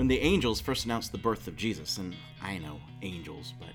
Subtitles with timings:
[0.00, 3.68] When the angels first announced the birth of Jesus, and I know angels, but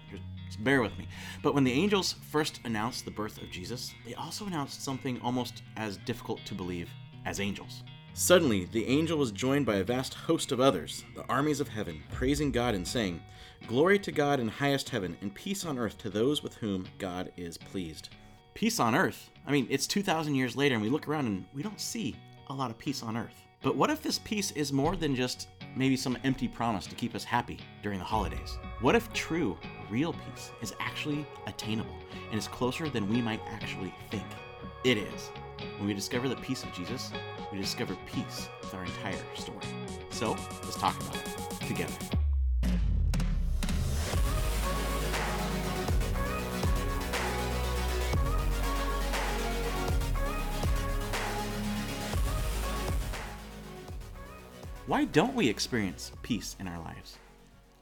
[0.50, 1.08] just bear with me.
[1.44, 5.62] But when the angels first announced the birth of Jesus, they also announced something almost
[5.78, 6.90] as difficult to believe
[7.28, 7.84] as angels.
[8.16, 12.02] Suddenly, the angel was joined by a vast host of others, the armies of heaven,
[12.12, 13.22] praising God and saying,
[13.68, 17.32] Glory to God in highest heaven, and peace on earth to those with whom God
[17.38, 18.10] is pleased.
[18.56, 19.30] Peace on earth?
[19.46, 22.16] I mean, it's 2,000 years later, and we look around and we don't see
[22.48, 23.46] a lot of peace on earth.
[23.66, 27.16] But what if this peace is more than just maybe some empty promise to keep
[27.16, 28.58] us happy during the holidays?
[28.82, 29.58] What if true,
[29.90, 31.96] real peace is actually attainable
[32.30, 34.26] and is closer than we might actually think?
[34.84, 35.30] It is.
[35.78, 37.12] When we discover the peace of Jesus,
[37.52, 39.66] we discover peace with our entire story.
[40.12, 40.32] So,
[40.64, 42.25] let's talk about it together.
[54.88, 57.18] Why don't we experience peace in our lives?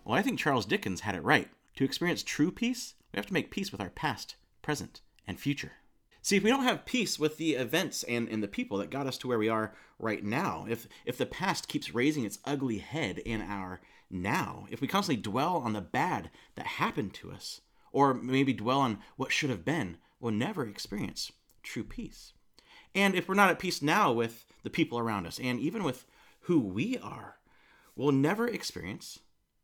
[0.05, 1.49] Well, I think Charles Dickens had it right.
[1.75, 5.73] To experience true peace, we have to make peace with our past, present, and future.
[6.21, 9.05] See, if we don't have peace with the events and, and the people that got
[9.05, 12.77] us to where we are right now, if if the past keeps raising its ugly
[12.77, 17.59] head in our now, if we constantly dwell on the bad that happened to us,
[17.91, 22.31] or maybe dwell on what should have been, we'll never experience true peace.
[22.95, 26.05] And if we're not at peace now with the people around us, and even with
[26.43, 27.37] who we are,
[27.95, 29.19] we'll never experience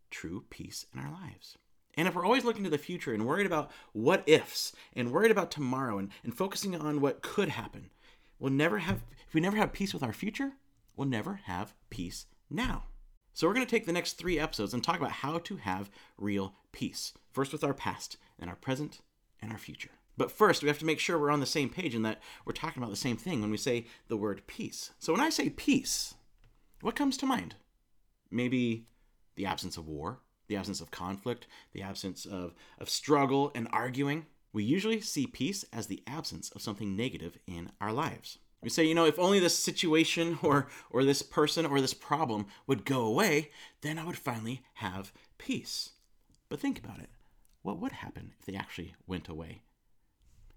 [0.10, 1.58] true peace in our lives.
[1.96, 5.32] And if we're always looking to the future and worried about what ifs and worried
[5.32, 7.90] about tomorrow and, and focusing on what could happen,
[8.40, 10.54] we'll never have, if we never have peace with our future,
[10.96, 12.86] we'll never have peace now.
[13.34, 15.90] So we're going to take the next three episodes and talk about how to have
[16.18, 17.14] real peace.
[17.32, 19.02] First with our past, and our present,
[19.42, 19.92] and our future.
[20.18, 22.54] But first, we have to make sure we're on the same page and that we're
[22.54, 24.92] talking about the same thing when we say the word peace.
[25.00, 26.16] So when I say peace,
[26.82, 27.56] what comes to mind?
[28.32, 28.88] Maybe
[29.36, 34.26] the absence of war, the absence of conflict, the absence of, of struggle and arguing.
[34.52, 38.40] We usually see peace as the absence of something negative in our lives.
[38.62, 42.48] We say, you know, if only this situation or or this person or this problem
[42.68, 43.52] would go away,
[43.82, 45.92] then I would finally have peace.
[46.50, 47.10] But think about it.
[47.62, 49.62] What would happen if they actually went away?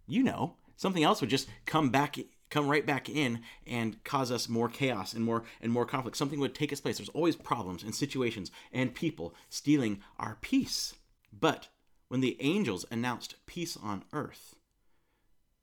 [0.07, 2.19] You know, something else would just come back
[2.53, 6.17] come right back in and cause us more chaos and more and more conflict.
[6.17, 6.99] Something would take its place.
[6.99, 10.95] There's always problems and situations and people stealing our peace.
[11.33, 11.69] But
[12.09, 14.55] when the angels announced peace on earth,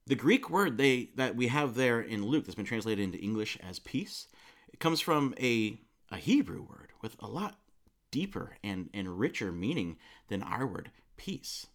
[0.07, 3.57] the Greek word they that we have there in Luke that's been translated into English
[3.61, 4.27] as peace,
[4.73, 5.79] it comes from a
[6.11, 7.59] a Hebrew word with a lot
[8.09, 9.97] deeper and, and richer meaning
[10.27, 11.67] than our word peace.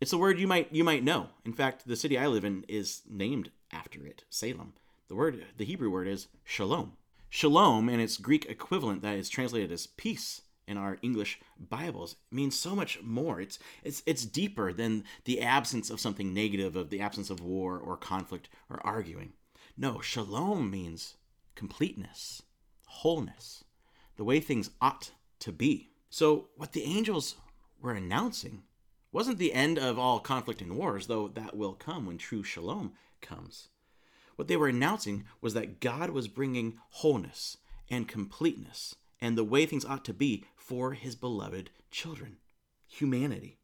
[0.00, 1.28] It's a word you might you might know.
[1.44, 4.74] In fact, the city I live in is named after it, Salem.
[5.08, 6.96] The word, the Hebrew word is shalom.
[7.28, 12.58] Shalom and its Greek equivalent that is translated as peace in our English Bibles means
[12.58, 13.40] so much more.
[13.40, 17.78] It's it's it's deeper than the absence of something negative, of the absence of war
[17.78, 19.32] or conflict or arguing.
[19.76, 21.16] No, shalom means
[21.54, 22.42] completeness,
[22.86, 23.64] wholeness,
[24.16, 25.90] the way things ought to be.
[26.08, 27.36] So what the angels
[27.80, 28.62] were announcing
[29.12, 32.92] wasn't the end of all conflict and wars, though that will come when true shalom
[33.24, 33.70] comes.
[34.36, 37.56] What they were announcing was that God was bringing wholeness
[37.90, 42.36] and completeness and the way things ought to be for his beloved children,
[42.86, 43.58] humanity.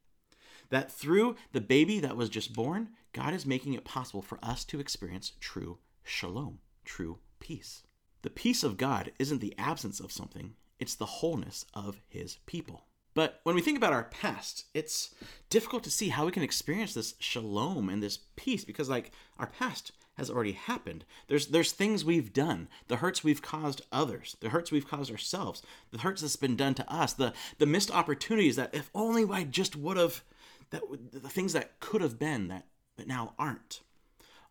[0.71, 4.65] That through the baby that was just born, God is making it possible for us
[4.67, 7.83] to experience true shalom, true peace.
[8.23, 12.87] The peace of God isn't the absence of something, it's the wholeness of his people.
[13.15, 15.15] But when we think about our past, it's
[15.49, 19.49] difficult to see how we can experience this shalom and this peace because like our
[19.49, 21.05] past has already happened.
[21.29, 25.63] There's there's things we've done, the hurts we've caused others, the hurts we've caused ourselves,
[25.91, 29.45] the hurts that's been done to us, the the missed opportunities that if only I
[29.45, 30.23] just would have
[30.71, 32.67] that the things that could have been that
[32.97, 33.81] that now aren't.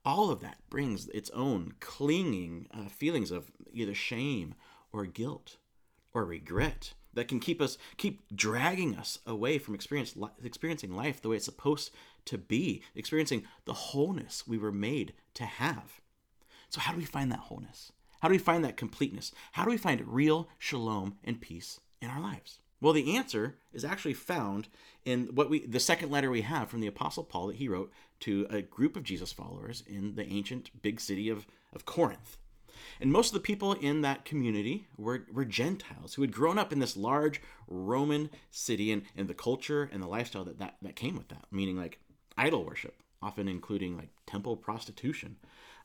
[0.03, 4.55] All of that brings its own clinging uh, feelings of either shame
[4.91, 5.57] or guilt
[6.13, 11.29] or regret that can keep us keep dragging us away from experience, experiencing life the
[11.29, 11.91] way it's supposed
[12.25, 16.01] to be experiencing the wholeness we were made to have.
[16.69, 17.91] So how do we find that wholeness?
[18.21, 19.31] How do we find that completeness?
[19.53, 22.59] How do we find real shalom and peace in our lives?
[22.81, 24.67] Well the answer is actually found
[25.05, 27.91] in what we the second letter we have from the apostle paul that he wrote
[28.21, 32.37] to a group of jesus followers in the ancient big city of, of corinth
[32.99, 36.71] and most of the people in that community were, were Gentiles who had grown up
[36.71, 40.95] in this large Roman city and, and the culture and the lifestyle that, that, that
[40.95, 41.99] came with that, meaning like
[42.37, 45.37] idol worship, often including like temple prostitution,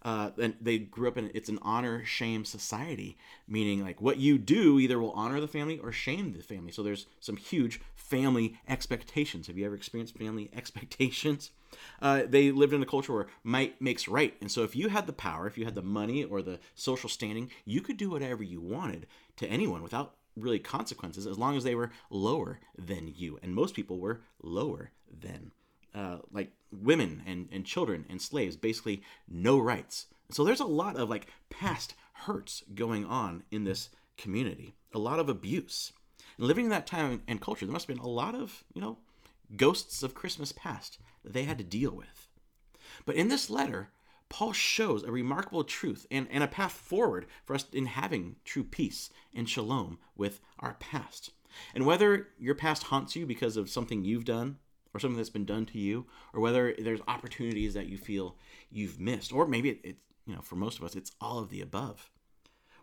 [0.03, 3.17] uh, and they grew up in it's an honor shame society,
[3.49, 6.71] meaning like what you do either will honor the family or shame the family.
[6.71, 9.47] So there's some huge family expectations.
[9.47, 11.51] Have you ever experienced family expectations?
[12.01, 15.07] Uh, they lived in a culture where might makes right, and so if you had
[15.07, 18.43] the power, if you had the money or the social standing, you could do whatever
[18.43, 23.39] you wanted to anyone without really consequences, as long as they were lower than you.
[23.43, 25.53] And most people were lower than
[25.95, 26.51] uh, like
[26.83, 30.07] women and, and children and slaves, basically no rights.
[30.31, 35.19] So there's a lot of like past hurts going on in this community, a lot
[35.19, 35.93] of abuse.
[36.39, 38.81] And living in that time and culture, there must have been a lot of, you
[38.81, 38.99] know,
[39.57, 42.29] ghosts of Christmas past that they had to deal with.
[43.05, 43.91] But in this letter,
[44.29, 48.65] Paul shows a remarkable truth and, and a path forward for us in having true
[48.65, 51.31] peace and shalom with our past.
[51.75, 54.59] And whether your past haunts you because of something you've done
[54.95, 58.37] or something that's been done to you, or whether there's opportunities that you feel
[58.71, 59.97] you've missed, or maybe it's, it
[60.27, 62.09] you know, for most of us, it's all of the above.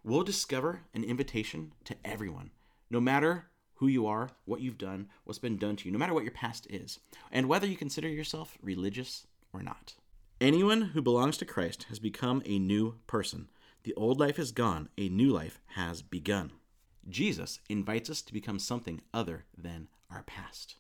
[0.04, 2.52] We'll discover an invitation to everyone,
[2.90, 6.14] no matter who you are, what you've done, what's been done to you, no matter
[6.14, 7.00] what your past is,
[7.32, 9.96] and whether you consider yourself religious or not.
[10.40, 13.50] Anyone who belongs to Christ has become a new person.
[13.84, 16.52] The old life is gone, a new life has begun.
[17.10, 20.76] Jesus invites us to become something other than our past.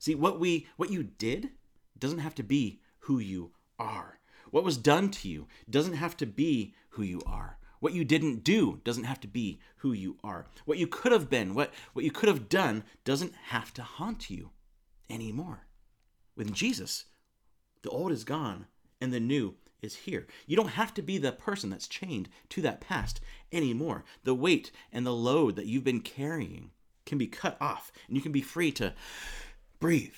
[0.00, 1.50] See, what we what you did
[1.98, 4.18] doesn't have to be who you are.
[4.50, 7.58] What was done to you doesn't have to be who you are.
[7.80, 10.46] What you didn't do doesn't have to be who you are.
[10.64, 14.30] What you could have been, what, what you could have done, doesn't have to haunt
[14.30, 14.50] you
[15.08, 15.66] anymore.
[16.34, 17.04] With Jesus,
[17.82, 18.66] the old is gone
[19.00, 20.26] and the new is here.
[20.46, 23.20] You don't have to be the person that's chained to that past
[23.52, 24.04] anymore.
[24.24, 26.70] The weight and the load that you've been carrying
[27.06, 28.94] can be cut off, and you can be free to
[29.80, 30.14] breathe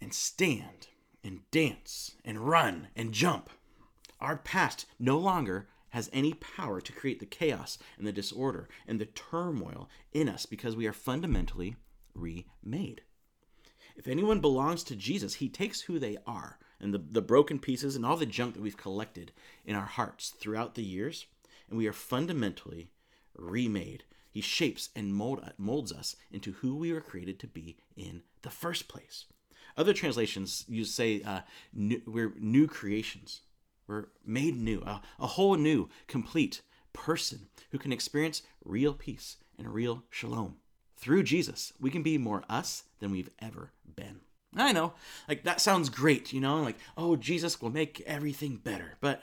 [0.00, 0.88] and stand
[1.22, 3.50] and dance and run and jump.
[4.20, 8.98] Our past no longer has any power to create the chaos and the disorder and
[8.98, 11.76] the turmoil in us because we are fundamentally
[12.14, 13.02] remade.
[13.94, 17.94] If anyone belongs to Jesus, he takes who they are and the, the broken pieces
[17.94, 19.32] and all the junk that we've collected
[19.66, 21.26] in our hearts throughout the years,
[21.68, 22.90] and we are fundamentally
[23.36, 28.22] remade he shapes and mold, molds us into who we were created to be in
[28.42, 29.26] the first place.
[29.76, 31.40] Other translations use say uh,
[31.72, 33.42] new, we're new creations.
[33.86, 36.62] We're made new, a, a whole new, complete
[36.92, 40.56] person who can experience real peace and real shalom.
[40.96, 44.20] Through Jesus, we can be more us than we've ever been.
[44.56, 44.92] I know,
[45.28, 48.96] like that sounds great, you know, like, oh, Jesus will make everything better.
[49.00, 49.22] But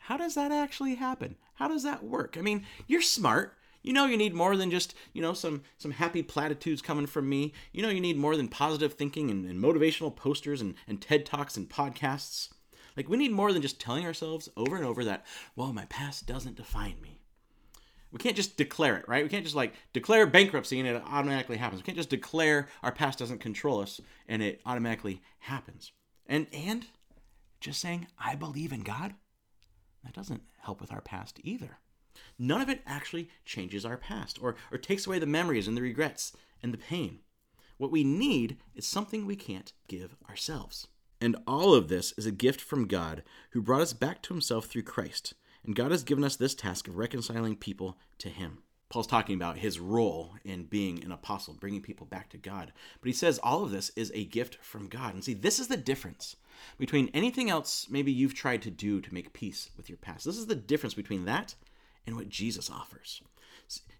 [0.00, 1.36] how does that actually happen?
[1.54, 2.36] How does that work?
[2.38, 3.56] I mean, you're smart.
[3.82, 7.28] You know you need more than just, you know, some some happy platitudes coming from
[7.28, 7.52] me.
[7.72, 11.24] You know you need more than positive thinking and, and motivational posters and, and TED
[11.24, 12.50] Talks and podcasts.
[12.96, 15.24] Like we need more than just telling ourselves over and over that,
[15.56, 17.20] well, my past doesn't define me.
[18.12, 19.22] We can't just declare it, right?
[19.22, 21.80] We can't just like declare bankruptcy and it automatically happens.
[21.80, 25.92] We can't just declare our past doesn't control us and it automatically happens.
[26.26, 26.86] And and
[27.60, 29.14] just saying I believe in God,
[30.04, 31.78] that doesn't help with our past either.
[32.38, 35.82] None of it actually changes our past or, or takes away the memories and the
[35.82, 37.20] regrets and the pain.
[37.76, 40.88] What we need is something we can't give ourselves.
[41.20, 44.66] And all of this is a gift from God who brought us back to himself
[44.66, 45.34] through Christ.
[45.64, 48.58] And God has given us this task of reconciling people to him.
[48.90, 52.72] Paul's talking about his role in being an apostle, bringing people back to God.
[53.00, 55.14] But he says all of this is a gift from God.
[55.14, 56.36] And see, this is the difference
[56.76, 60.24] between anything else maybe you've tried to do to make peace with your past.
[60.24, 61.54] This is the difference between that
[62.06, 63.22] and what Jesus offers.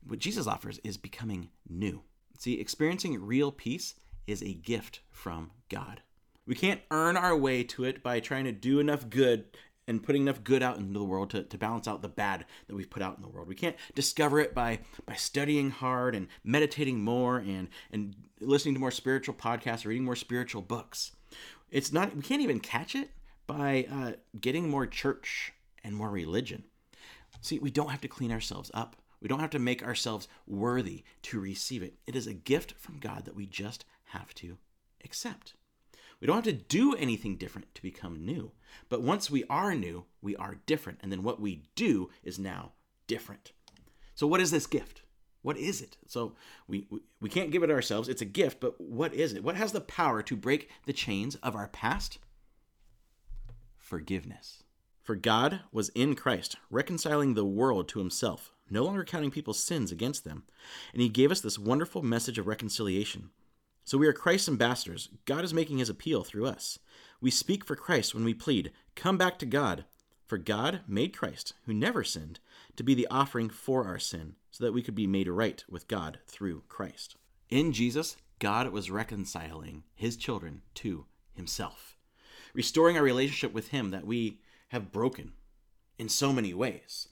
[0.07, 2.03] What Jesus offers is becoming new.
[2.39, 3.95] See, experiencing real peace
[4.27, 6.01] is a gift from God.
[6.47, 9.45] We can't earn our way to it by trying to do enough good
[9.87, 12.75] and putting enough good out into the world to, to balance out the bad that
[12.75, 13.49] we've put out in the world.
[13.49, 18.81] We can't discover it by by studying hard and meditating more and and listening to
[18.81, 21.13] more spiritual podcasts or reading more spiritual books.
[21.71, 23.11] It's not we can't even catch it
[23.47, 25.53] by uh, getting more church
[25.83, 26.65] and more religion.
[27.41, 28.97] See, we don't have to clean ourselves up.
[29.21, 31.95] We don't have to make ourselves worthy to receive it.
[32.07, 34.59] It is a gift from God that we just have to
[35.05, 35.55] accept.
[36.21, 38.53] We don't have to do anything different to become new.
[38.89, 41.01] But once we are new, we are different.
[41.03, 42.73] And then what we do is now
[43.07, 43.53] different.
[44.15, 45.03] So, what is this gift?
[45.43, 45.97] What is it?
[46.07, 46.35] So,
[46.69, 48.09] we, we, we can't give it ourselves.
[48.09, 49.43] It's a gift, but what is it?
[49.43, 52.19] What has the power to break the chains of our past?
[53.79, 54.63] Forgiveness.
[55.11, 59.91] For God was in Christ, reconciling the world to himself, no longer counting people's sins
[59.91, 60.45] against them.
[60.93, 63.31] And he gave us this wonderful message of reconciliation.
[63.85, 65.09] So we are Christ's ambassadors.
[65.25, 66.79] God is making his appeal through us.
[67.21, 69.85] We speak for Christ when we plead, Come back to God.
[70.27, 72.39] For God made Christ, who never sinned,
[72.77, 75.89] to be the offering for our sin, so that we could be made right with
[75.89, 77.17] God through Christ.
[77.49, 81.97] In Jesus, God was reconciling his children to himself,
[82.55, 84.39] restoring our relationship with him that we
[84.71, 85.33] have broken
[85.99, 87.09] in so many ways.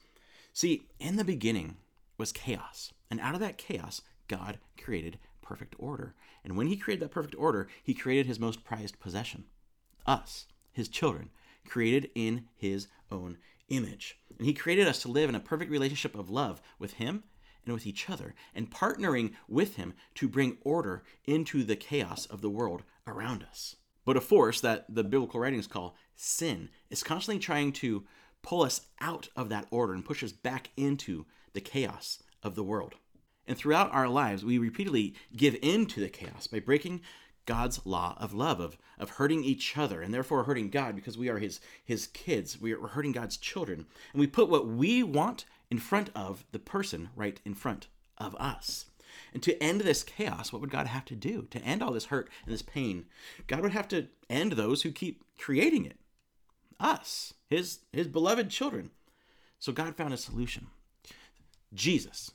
[0.52, 1.76] See, in the beginning
[2.16, 6.14] was chaos, and out of that chaos, God created perfect order.
[6.44, 9.44] And when he created that perfect order, he created his most prized possession,
[10.06, 11.30] us, his children,
[11.66, 13.38] created in his own
[13.68, 14.18] image.
[14.38, 17.24] And he created us to live in a perfect relationship of love with him
[17.64, 22.40] and with each other, and partnering with him to bring order into the chaos of
[22.40, 23.76] the world around us.
[24.04, 28.04] But a force that the biblical writings call sin is constantly trying to
[28.42, 32.62] pull us out of that order and push us back into the chaos of the
[32.62, 32.94] world.
[33.46, 37.00] And throughout our lives, we repeatedly give in to the chaos by breaking
[37.46, 41.30] God's law of love, of, of hurting each other, and therefore hurting God because we
[41.30, 42.60] are his, his kids.
[42.60, 43.86] We are hurting God's children.
[44.12, 48.34] And we put what we want in front of the person right in front of
[48.36, 48.86] us.
[49.32, 51.46] And to end this chaos, what would God have to do?
[51.50, 53.06] To end all this hurt and this pain,
[53.46, 55.96] God would have to end those who keep creating it.
[56.80, 58.90] Us, his, his beloved children.
[59.58, 60.68] So God found a solution.
[61.74, 62.30] Jesus,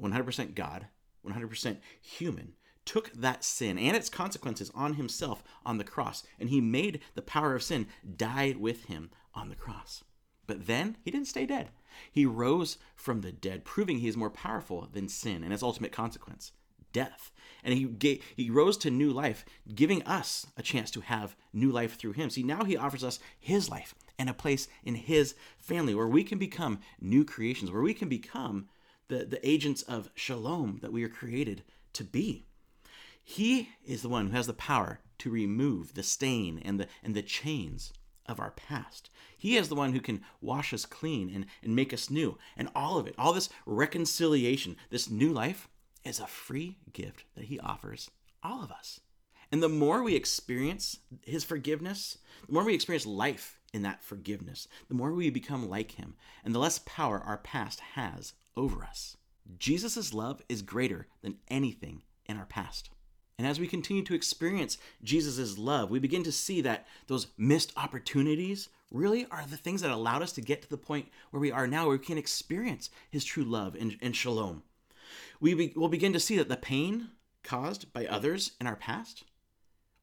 [0.00, 0.86] 100% God,
[1.26, 2.54] 100% human,
[2.84, 7.22] took that sin and its consequences on himself on the cross, and he made the
[7.22, 10.02] power of sin die with him on the cross.
[10.46, 11.68] But then he didn't stay dead.
[12.10, 15.92] He rose from the dead, proving he is more powerful than sin and its ultimate
[15.92, 16.52] consequence,
[16.92, 17.32] death.
[17.62, 19.44] And he gave, he rose to new life,
[19.74, 22.30] giving us a chance to have new life through him.
[22.30, 26.24] See, now he offers us his life and a place in his family where we
[26.24, 28.68] can become new creations, where we can become
[29.08, 31.62] the, the agents of shalom that we are created
[31.94, 32.46] to be.
[33.22, 37.14] He is the one who has the power to remove the stain and the and
[37.14, 37.92] the chains
[38.26, 39.10] of our past.
[39.36, 42.38] He is the one who can wash us clean and, and make us new.
[42.56, 45.68] And all of it, all this reconciliation, this new life,
[46.04, 48.10] is a free gift that He offers
[48.42, 49.00] all of us.
[49.52, 54.68] And the more we experience His forgiveness, the more we experience life in that forgiveness,
[54.88, 56.14] the more we become like Him,
[56.44, 59.16] and the less power our past has over us.
[59.58, 62.90] Jesus' love is greater than anything in our past.
[63.38, 67.72] And as we continue to experience Jesus' love, we begin to see that those missed
[67.76, 71.50] opportunities really are the things that allowed us to get to the point where we
[71.50, 74.62] are now, where we can experience his true love and, and shalom.
[75.40, 77.08] We be, will begin to see that the pain
[77.42, 79.24] caused by others in our past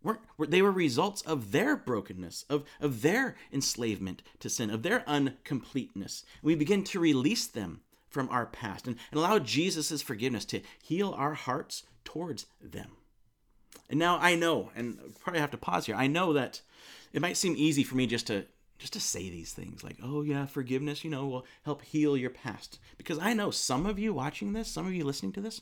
[0.04, 5.04] weren't, they were results of their brokenness, of, of their enslavement to sin, of their
[5.08, 6.24] uncompleteness.
[6.42, 11.14] We begin to release them from our past and, and allow Jesus' forgiveness to heal
[11.18, 12.92] our hearts towards them.
[13.90, 15.96] And now I know, and probably have to pause here.
[15.96, 16.62] I know that
[17.14, 18.46] it might seem easy for me just to
[18.78, 22.30] just to say these things like, "Oh yeah, forgiveness, you know, will help heal your
[22.30, 25.62] past." Because I know some of you watching this, some of you listening to this,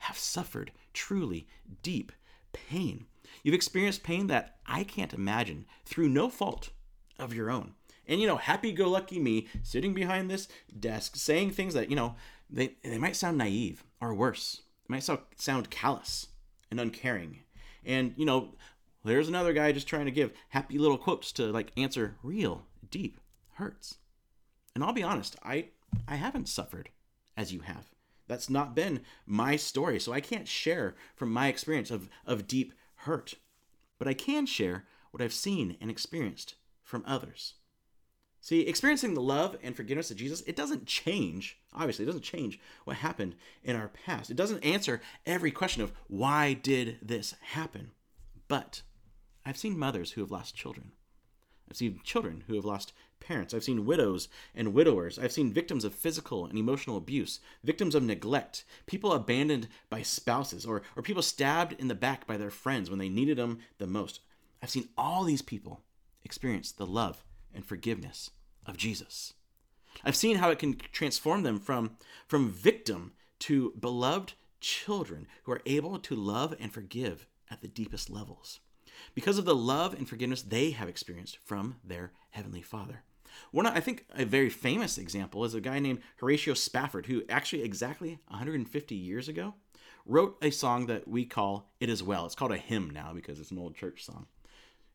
[0.00, 1.46] have suffered truly
[1.82, 2.12] deep
[2.52, 3.06] pain.
[3.42, 6.70] You've experienced pain that I can't imagine through no fault
[7.18, 7.74] of your own.
[8.06, 10.48] And you know, happy-go-lucky me sitting behind this
[10.78, 12.16] desk saying things that, you know,
[12.48, 14.62] they they might sound naive or worse.
[14.88, 16.28] They might sound callous
[16.70, 17.40] and uncaring
[17.84, 18.54] and, you know,
[19.04, 23.20] there's another guy just trying to give happy little quotes to like answer real, deep
[23.54, 23.96] hurts.
[24.74, 25.68] And I'll be honest, I
[26.06, 26.90] I haven't suffered
[27.36, 27.90] as you have.
[28.28, 29.98] That's not been my story.
[29.98, 33.34] So I can't share from my experience of, of deep hurt.
[33.98, 36.54] But I can share what I've seen and experienced
[36.84, 37.54] from others.
[38.40, 42.58] See, experiencing the love and forgiveness of Jesus, it doesn't change, obviously, it doesn't change
[42.84, 44.30] what happened in our past.
[44.30, 47.90] It doesn't answer every question of why did this happen.
[48.48, 48.82] But
[49.44, 50.92] I've seen mothers who have lost children.
[51.70, 53.54] I've seen children who have lost parents.
[53.54, 55.18] I've seen widows and widowers.
[55.18, 60.66] I've seen victims of physical and emotional abuse, victims of neglect, people abandoned by spouses,
[60.66, 63.86] or, or people stabbed in the back by their friends when they needed them the
[63.86, 64.20] most.
[64.62, 65.82] I've seen all these people
[66.24, 67.22] experience the love
[67.54, 68.30] and forgiveness
[68.66, 69.34] of Jesus.
[70.04, 75.62] I've seen how it can transform them from, from victim to beloved children who are
[75.66, 78.60] able to love and forgive at the deepest levels
[79.14, 83.02] because of the love and forgiveness they have experienced from their heavenly Father.
[83.52, 87.62] One, I think, a very famous example is a guy named Horatio Spafford, who actually
[87.62, 89.54] exactly 150 years ago
[90.06, 93.38] wrote a song that we call "It Is Well." It's called a hymn now because
[93.38, 94.26] it's an old church song.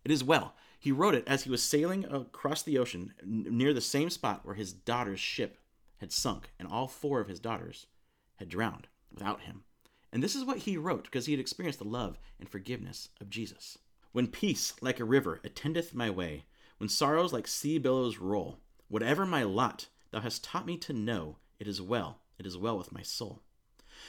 [0.04, 0.56] It is well.
[0.80, 4.56] He wrote it as he was sailing across the ocean near the same spot where
[4.56, 5.58] his daughter's ship
[5.98, 7.88] had sunk, and all four of his daughters
[8.36, 9.64] had drowned without him.
[10.12, 13.30] And this is what he wrote because he had experienced the love and forgiveness of
[13.30, 13.78] Jesus.
[14.16, 16.46] When peace like a river attendeth my way,
[16.78, 21.36] when sorrows like sea billows roll, Whatever my lot, thou hast taught me to know,
[21.60, 23.42] it is well, it is well with my soul.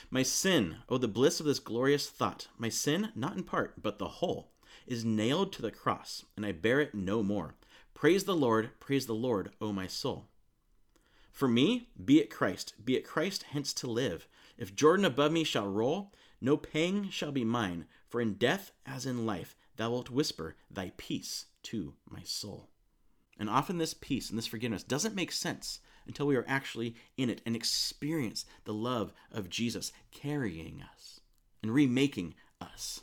[0.09, 3.99] My sin, oh, the bliss of this glorious thought, my sin, not in part, but
[3.99, 4.53] the whole,
[4.87, 7.57] is nailed to the cross, and I bear it no more.
[7.93, 10.29] Praise the Lord, praise the Lord, O my soul.
[11.33, 14.29] For me, be it Christ, be it Christ hence to live.
[14.57, 19.05] If Jordan above me shall roll, no pang shall be mine, for in death as
[19.05, 22.71] in life thou wilt whisper thy peace to my soul.
[23.39, 27.29] And often this peace and this forgiveness doesn't make sense until we are actually in
[27.29, 31.21] it and experience the love of Jesus carrying us
[31.63, 33.01] and remaking us.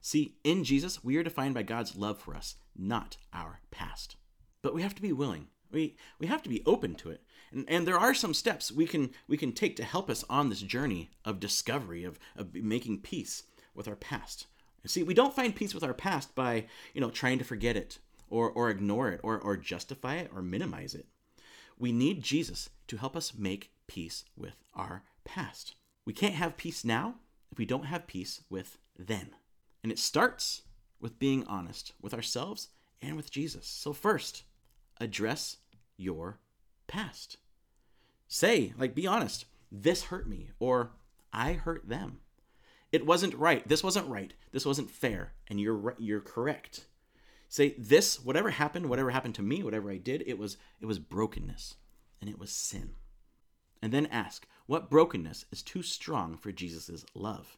[0.00, 4.16] See, in Jesus, we are defined by God's love for us, not our past.
[4.62, 5.48] But we have to be willing.
[5.70, 7.22] We, we have to be open to it.
[7.52, 10.48] And, and there are some steps we can, we can take to help us on
[10.48, 13.42] this journey of discovery, of, of making peace
[13.74, 14.46] with our past.
[14.88, 17.98] See, we don't find peace with our past by, you know, trying to forget it
[18.30, 21.06] or, or ignore it or, or justify it or minimize it.
[21.78, 25.74] We need Jesus to help us make peace with our past.
[26.04, 27.16] We can't have peace now
[27.52, 29.30] if we don't have peace with then.
[29.82, 30.62] And it starts
[31.00, 32.68] with being honest with ourselves
[33.00, 33.66] and with Jesus.
[33.66, 34.42] So, first,
[35.00, 35.58] address
[35.96, 36.38] your
[36.86, 37.36] past.
[38.26, 40.90] Say, like, be honest, this hurt me, or
[41.32, 42.20] I hurt them.
[42.90, 43.66] It wasn't right.
[43.68, 44.32] This wasn't right.
[44.52, 45.32] This wasn't fair.
[45.48, 46.86] And you're you're correct.
[47.48, 50.98] Say this, whatever happened, whatever happened to me, whatever I did, it was it was
[50.98, 51.76] brokenness
[52.20, 52.94] and it was sin.
[53.80, 57.56] And then ask, what brokenness is too strong for Jesus' love?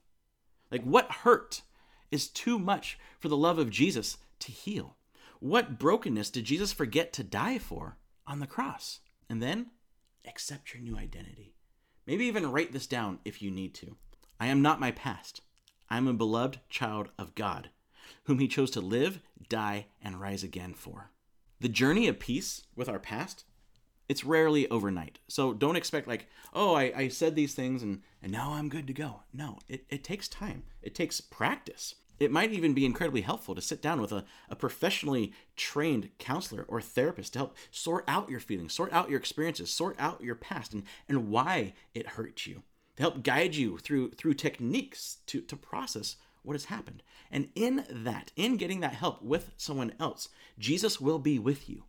[0.70, 1.62] Like what hurt
[2.10, 4.96] is too much for the love of Jesus to heal?
[5.40, 7.96] What brokenness did Jesus forget to die for
[8.26, 9.00] on the cross?
[9.28, 9.70] And then
[10.26, 11.54] accept your new identity.
[12.06, 13.96] Maybe even write this down if you need to.
[14.40, 15.42] I am not my past.
[15.90, 17.68] I am a beloved child of God
[18.24, 21.10] whom he chose to live, die, and rise again for.
[21.60, 23.44] The journey of peace with our past,
[24.08, 25.18] it's rarely overnight.
[25.28, 28.86] So don't expect like, oh, I, I said these things and, and now I'm good
[28.86, 29.22] to go.
[29.32, 30.64] No, it, it takes time.
[30.82, 31.96] It takes practice.
[32.18, 36.64] It might even be incredibly helpful to sit down with a, a professionally trained counselor
[36.68, 40.34] or therapist to help sort out your feelings, sort out your experiences, sort out your
[40.34, 42.62] past and, and why it hurt you.
[43.00, 47.02] To help guide you through through techniques to, to process what has happened.
[47.30, 51.84] And in that, in getting that help with someone else, Jesus will be with you,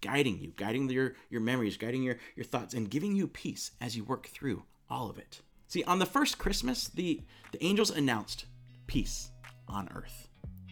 [0.00, 3.98] guiding you, guiding your, your memories, guiding your, your thoughts, and giving you peace as
[3.98, 5.42] you work through all of it.
[5.68, 7.20] See, on the first Christmas, the,
[7.52, 8.46] the angels announced
[8.86, 9.32] peace
[9.68, 10.28] on earth.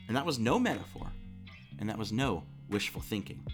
[0.08, 1.12] And that was no metaphor,
[1.78, 3.44] and that was no wishful thinking.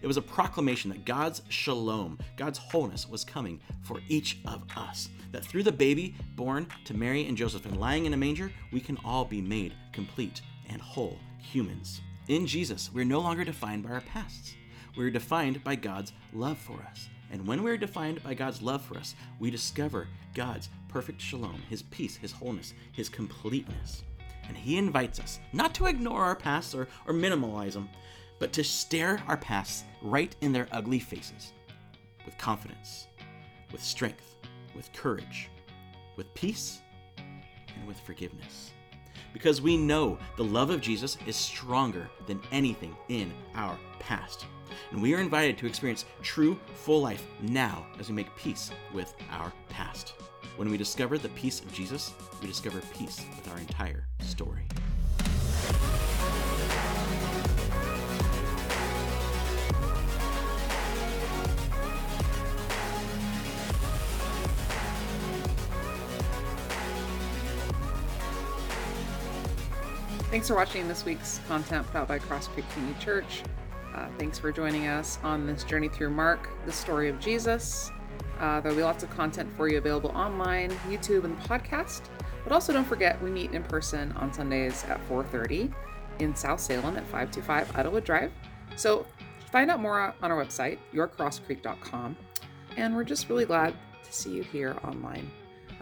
[0.00, 5.08] It was a proclamation that God's shalom, God's wholeness, was coming for each of us.
[5.32, 8.80] That through the baby born to Mary and Joseph and lying in a manger, we
[8.80, 12.00] can all be made complete and whole humans.
[12.28, 14.54] In Jesus, we're no longer defined by our pasts.
[14.96, 17.08] We're defined by God's love for us.
[17.30, 21.82] And when we're defined by God's love for us, we discover God's perfect shalom, His
[21.82, 24.02] peace, His wholeness, His completeness.
[24.46, 27.88] And He invites us not to ignore our pasts or, or minimalize them,
[28.42, 31.52] but to stare our pasts right in their ugly faces
[32.26, 33.06] with confidence,
[33.70, 34.34] with strength,
[34.74, 35.48] with courage,
[36.16, 36.80] with peace,
[37.18, 38.72] and with forgiveness.
[39.32, 44.46] Because we know the love of Jesus is stronger than anything in our past.
[44.90, 49.14] And we are invited to experience true, full life now as we make peace with
[49.30, 50.14] our past.
[50.56, 54.66] When we discover the peace of Jesus, we discover peace with our entire story.
[70.32, 73.42] Thanks for watching this week's content put out by Cross Creek Community Church.
[73.94, 77.90] Uh, thanks for joining us on this journey through Mark, the story of Jesus.
[78.40, 82.04] Uh, there'll be lots of content for you available online, YouTube, and the podcast.
[82.44, 85.70] But also don't forget, we meet in person on Sundays at 4.30
[86.20, 88.32] in South Salem at 525 Idlewood Drive.
[88.74, 89.04] So
[89.50, 92.16] find out more on our website, yourcrosscreek.com.
[92.78, 95.30] And we're just really glad to see you here online.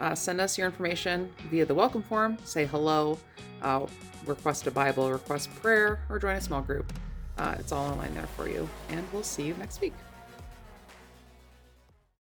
[0.01, 3.19] Uh, send us your information via the welcome form, say hello,
[3.61, 3.85] uh,
[4.25, 6.91] request a Bible, request prayer, or join a small group.
[7.37, 8.67] Uh, it's all online there for you.
[8.89, 9.93] And we'll see you next week.